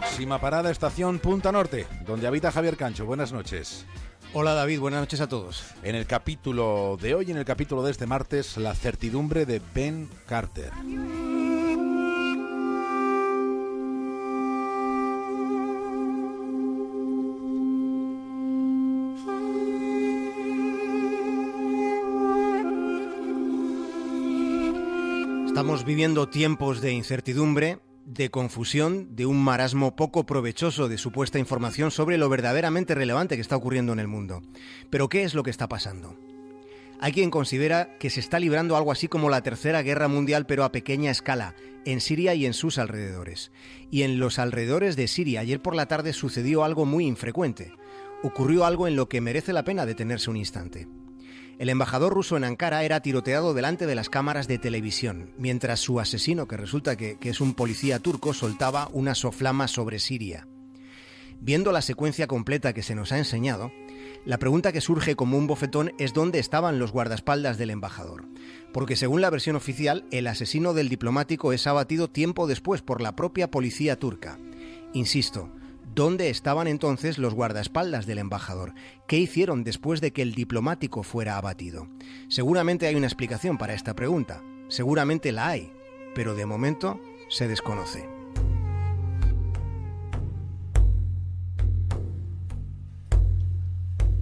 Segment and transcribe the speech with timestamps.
[0.00, 3.06] Próxima parada, estación Punta Norte, donde habita Javier Cancho.
[3.06, 3.86] Buenas noches.
[4.32, 5.66] Hola David, buenas noches a todos.
[5.84, 10.10] En el capítulo de hoy, en el capítulo de este martes, la certidumbre de Ben
[10.26, 10.72] Carter.
[25.46, 31.90] Estamos viviendo tiempos de incertidumbre, de confusión, de un marasmo poco provechoso de supuesta información
[31.90, 34.42] sobre lo verdaderamente relevante que está ocurriendo en el mundo.
[34.90, 36.16] Pero ¿qué es lo que está pasando?
[37.00, 40.64] Hay quien considera que se está librando algo así como la Tercera Guerra Mundial, pero
[40.64, 41.54] a pequeña escala,
[41.84, 43.52] en Siria y en sus alrededores.
[43.90, 47.72] Y en los alrededores de Siria, ayer por la tarde sucedió algo muy infrecuente.
[48.22, 50.88] Ocurrió algo en lo que merece la pena detenerse un instante.
[51.58, 56.00] El embajador ruso en Ankara era tiroteado delante de las cámaras de televisión, mientras su
[56.00, 60.48] asesino, que resulta que, es un policía turco, soltaba una soflama sobre Siria.
[61.40, 63.70] Viendo la secuencia completa que se nos ha enseñado,
[64.24, 68.24] la pregunta que surge como un bofetón es dónde estaban los guardaespaldas del embajador.
[68.72, 73.14] Porque según la versión oficial, el asesino del diplomático es abatido tiempo después por la
[73.14, 74.38] propia policía turca.
[74.92, 75.52] Insisto,
[75.94, 78.74] ¿Dónde estaban entonces los guardaespaldas del embajador?
[79.06, 81.86] ¿Qué hicieron después de que el diplomático fuera abatido?
[82.28, 84.42] Seguramente hay una explicación para esta pregunta.
[84.66, 85.72] Seguramente la hay,
[86.12, 88.08] pero de momento se desconoce.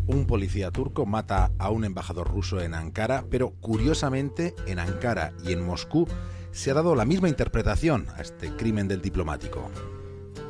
[0.07, 5.53] Un policía turco mata a un embajador ruso en Ankara, pero curiosamente en Ankara y
[5.53, 6.07] en Moscú
[6.51, 9.71] se ha dado la misma interpretación a este crimen del diplomático.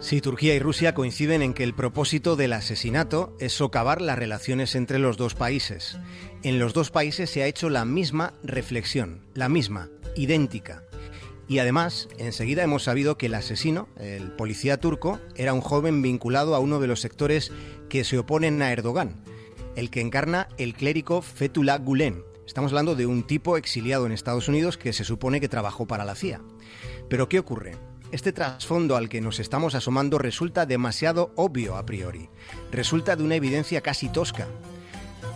[0.03, 4.75] Sí, Turquía y Rusia coinciden en que el propósito del asesinato es socavar las relaciones
[4.75, 5.97] entre los dos países.
[6.43, 10.83] En los dos países se ha hecho la misma reflexión, la misma, idéntica.
[11.47, 16.57] Y además, enseguida hemos sabido que el asesino, el policía turco, era un joven vinculado
[16.57, 17.53] a uno de los sectores
[17.89, 19.23] que se oponen a Erdogan,
[19.77, 22.25] el que encarna el clérigo Fethullah Gulen.
[22.45, 26.05] Estamos hablando de un tipo exiliado en Estados Unidos que se supone que trabajó para
[26.05, 26.43] la CIA.
[27.09, 27.77] Pero ¿qué ocurre?
[28.13, 32.29] Este trasfondo al que nos estamos asomando resulta demasiado obvio a priori,
[32.71, 34.47] resulta de una evidencia casi tosca.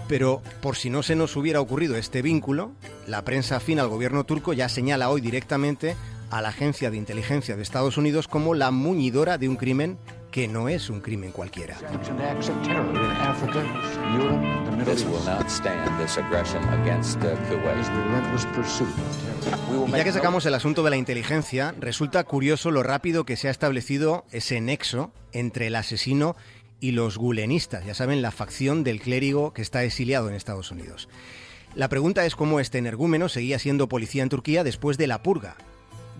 [0.08, 2.72] Pero por si no se nos hubiera ocurrido este vínculo,
[3.06, 5.96] la prensa afín al gobierno turco ya señala hoy directamente
[6.30, 9.96] a la Agencia de Inteligencia de Estados Unidos como la muñidora de un crimen
[10.36, 11.78] que no es un crimen cualquiera.
[19.86, 23.48] Y ya que sacamos el asunto de la inteligencia, resulta curioso lo rápido que se
[23.48, 26.36] ha establecido ese nexo entre el asesino
[26.80, 31.08] y los gulenistas, ya saben, la facción del clérigo que está exiliado en Estados Unidos.
[31.74, 35.56] La pregunta es cómo este energúmeno seguía siendo policía en Turquía después de la purga,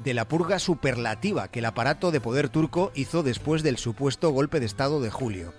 [0.07, 4.61] de la purga superlativa que el aparato de poder turco hizo después del supuesto golpe
[4.61, 5.53] de Estado de julio.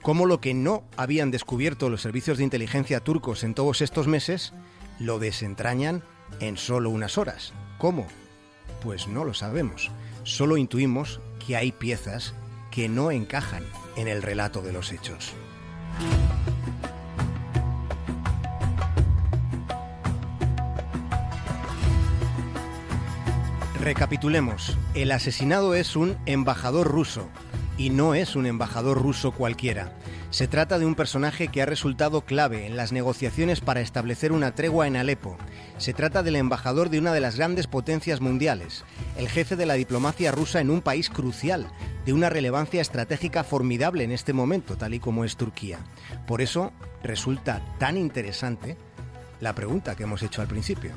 [0.00, 4.54] Cómo lo que no habían descubierto los servicios de inteligencia turcos en todos estos meses,
[4.98, 6.02] lo desentrañan
[6.40, 7.52] en solo unas horas.
[7.76, 8.06] ¿Cómo?
[8.82, 9.90] Pues no lo sabemos.
[10.22, 12.32] Solo intuimos que hay piezas
[12.70, 13.64] que no encajan
[13.96, 15.34] en el relato de los hechos.
[23.84, 24.78] Recapitulemos.
[24.94, 27.28] El asesinado es un embajador ruso
[27.76, 29.92] y no es un embajador ruso cualquiera.
[30.30, 34.54] Se trata de un personaje que ha resultado clave en las negociaciones para establecer una
[34.54, 35.36] tregua en Alepo.
[35.76, 38.86] Se trata del embajador de una de las grandes potencias mundiales,
[39.18, 41.66] el jefe de la diplomacia rusa en un país crucial,
[42.06, 45.78] de una relevancia estratégica formidable en este momento, tal y como es Turquía.
[46.26, 46.72] Por eso
[47.02, 48.78] resulta tan interesante
[49.42, 50.92] la pregunta que hemos hecho al principio.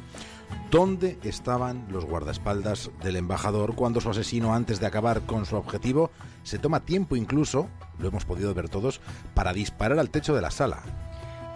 [0.72, 6.12] ¿Dónde estaban los guardaespaldas del embajador cuando su asesino, antes de acabar con su objetivo,
[6.44, 7.70] se toma tiempo incluso,
[8.00, 9.00] lo hemos podido ver todos,
[9.34, 10.84] para disparar al techo de la sala?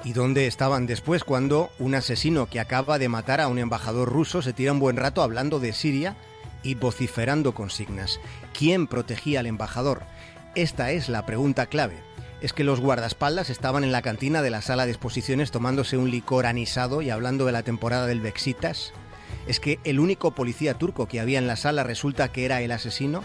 [0.04, 4.42] ¿Y dónde estaban después cuando un asesino que acaba de matar a un embajador ruso
[4.42, 6.16] se tira un buen rato hablando de Siria
[6.64, 8.20] y vociferando consignas?
[8.58, 10.04] ¿Quién protegía al embajador?
[10.56, 12.11] Esta es la pregunta clave
[12.42, 16.10] es que los guardaespaldas estaban en la cantina de la sala de exposiciones tomándose un
[16.10, 18.94] licor anisado y hablando de la temporada del Bexitas.
[19.48, 22.72] Es que el único policía turco que había en la sala resulta que era el
[22.72, 23.24] asesino.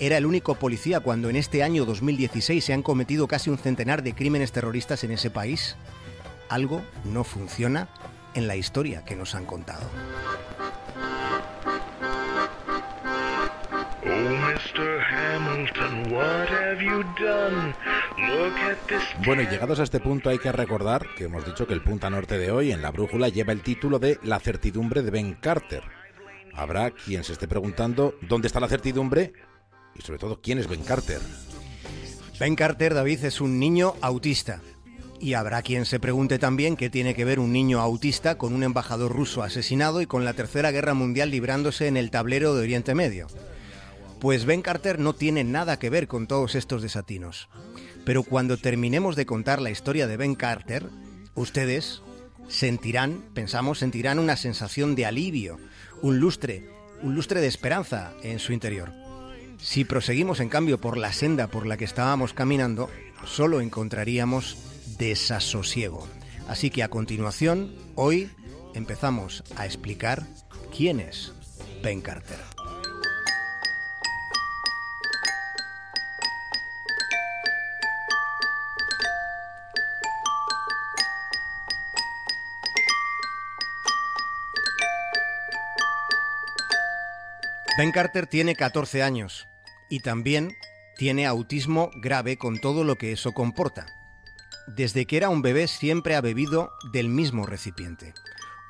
[0.00, 4.02] Era el único policía cuando en este año 2016 se han cometido casi un centenar
[4.02, 5.76] de crímenes terroristas en ese país.
[6.48, 7.88] Algo no funciona
[8.34, 9.88] en la historia que nos han contado.
[19.24, 22.10] Bueno, y llegados a este punto hay que recordar que hemos dicho que el punta
[22.10, 25.82] norte de hoy en la brújula lleva el título de La certidumbre de Ben Carter.
[26.54, 29.32] Habrá quien se esté preguntando dónde está la certidumbre
[29.94, 31.20] y sobre todo quién es Ben Carter.
[32.38, 34.60] Ben Carter, David, es un niño autista.
[35.20, 38.62] Y habrá quien se pregunte también qué tiene que ver un niño autista con un
[38.62, 42.94] embajador ruso asesinado y con la Tercera Guerra Mundial librándose en el tablero de Oriente
[42.94, 43.28] Medio.
[44.24, 47.50] Pues Ben Carter no tiene nada que ver con todos estos desatinos.
[48.06, 50.88] Pero cuando terminemos de contar la historia de Ben Carter,
[51.34, 52.00] ustedes
[52.48, 55.58] sentirán, pensamos, sentirán una sensación de alivio,
[56.00, 56.70] un lustre,
[57.02, 58.94] un lustre de esperanza en su interior.
[59.58, 62.88] Si proseguimos en cambio por la senda por la que estábamos caminando,
[63.26, 64.56] solo encontraríamos
[64.96, 66.08] desasosiego.
[66.48, 68.30] Así que a continuación, hoy
[68.72, 70.26] empezamos a explicar
[70.74, 71.34] quién es
[71.82, 72.53] Ben Carter.
[87.76, 89.48] Ben Carter tiene 14 años
[89.88, 90.56] y también
[90.96, 93.86] tiene autismo grave con todo lo que eso comporta.
[94.68, 98.14] Desde que era un bebé siempre ha bebido del mismo recipiente,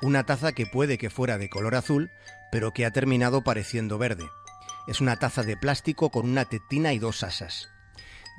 [0.01, 2.09] una taza que puede que fuera de color azul,
[2.51, 4.27] pero que ha terminado pareciendo verde.
[4.87, 7.69] Es una taza de plástico con una tetina y dos asas.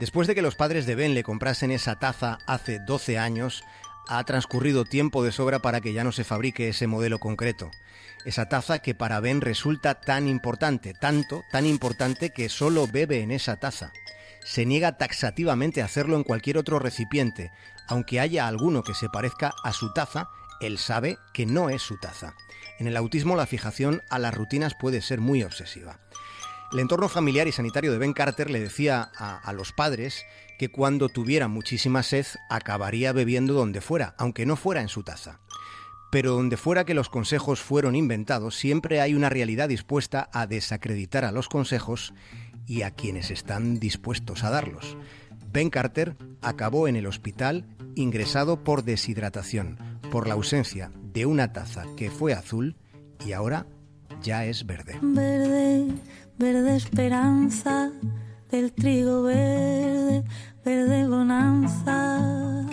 [0.00, 3.62] Después de que los padres de Ben le comprasen esa taza hace 12 años,
[4.08, 7.70] ha transcurrido tiempo de sobra para que ya no se fabrique ese modelo concreto.
[8.24, 13.30] Esa taza que para Ben resulta tan importante, tanto, tan importante que solo bebe en
[13.30, 13.92] esa taza.
[14.44, 17.50] Se niega taxativamente a hacerlo en cualquier otro recipiente.
[17.88, 20.28] Aunque haya alguno que se parezca a su taza,
[20.60, 22.34] él sabe que no es su taza.
[22.78, 26.00] En el autismo la fijación a las rutinas puede ser muy obsesiva.
[26.72, 30.24] El entorno familiar y sanitario de Ben Carter le decía a, los padres
[30.58, 35.40] que cuando tuviera muchísima sed acabaría bebiendo donde fuera, aunque no fuera en su taza.
[36.10, 41.24] Pero donde fuera que los consejos fueron inventados, siempre hay una realidad dispuesta a desacreditar
[41.24, 42.14] a los consejos
[42.66, 44.96] y a quienes están dispuestos a darlos.
[45.52, 47.64] Ben Carter acabó en el hospital
[47.94, 49.78] ingresado por deshidratación,
[50.10, 52.76] por la ausencia de una taza que fue azul
[53.24, 53.66] y ahora
[54.22, 54.98] ya es verde.
[55.00, 55.86] Verde,
[56.38, 57.90] verde esperanza
[58.50, 60.24] del trigo verde,
[60.64, 62.64] verde bonanza,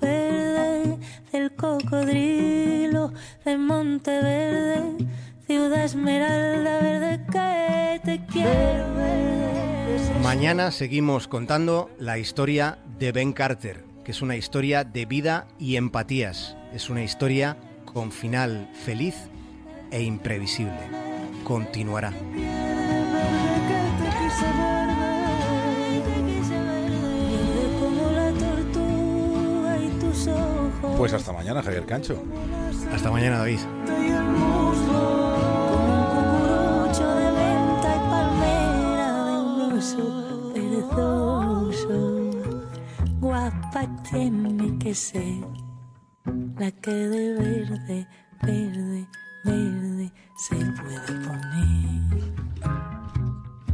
[0.00, 0.98] verde
[1.32, 3.12] del cocodrilo
[3.44, 5.06] de Monteverde,
[5.46, 10.20] ciudad esmeralda verde que te quiero verde.
[10.22, 15.76] Mañana seguimos contando la historia de Ben Carter, que es una historia de vida y
[15.76, 16.56] empatías.
[16.74, 19.16] Es una historia con final feliz
[19.90, 20.80] e imprevisible.
[21.44, 22.12] Continuará.
[31.02, 32.16] Pues hasta mañana, Javier Cancho.
[32.94, 33.58] Hasta mañana, David.
[43.20, 45.44] Guapa tiene que ser
[46.56, 48.06] la que de verde,
[48.42, 49.08] verde,
[49.44, 52.32] verde se puede poner.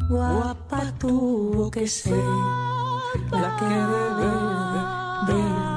[0.08, 2.14] Guapa tuvo que ser
[3.30, 4.32] la que de verde,
[5.26, 5.67] verde, verde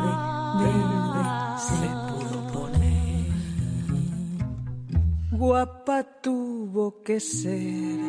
[6.42, 8.00] tuvo que ser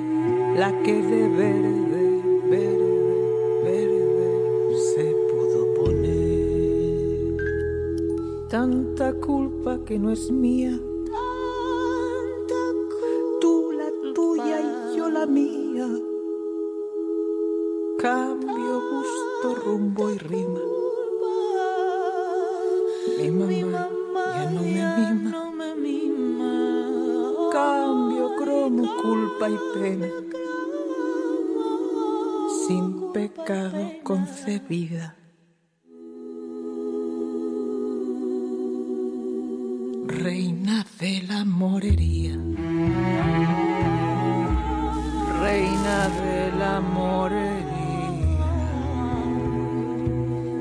[0.56, 2.05] la que de verde,
[2.49, 7.37] verde, verde se pudo poner.
[8.49, 10.80] Tanta culpa que no es mía.
[13.40, 15.88] Tú la tuya y yo la mía.
[17.99, 20.61] Cambio, gusto, rumbo y rima.
[23.18, 23.88] Mi mamá
[24.37, 24.83] ya no me
[29.02, 30.09] culpa y pena.
[32.66, 35.16] Sin pecado concebida.
[40.06, 42.38] Reina de la morería.
[45.40, 47.72] Reina de la morería.